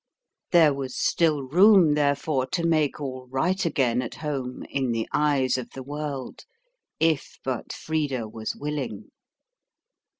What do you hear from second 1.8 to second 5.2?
therefore, to make all right again at home in the